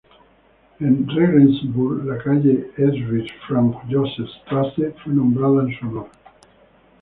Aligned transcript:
En 0.85 0.93
Regensburg, 1.15 2.03
la 2.05 2.15
calle 2.17 2.71
Erbprinz-Franz-Joseph-Straße 2.75 4.95
fue 5.03 5.13
nombrada 5.13 5.61
en 5.69 5.77
su 5.79 5.87
honor. 5.89 6.09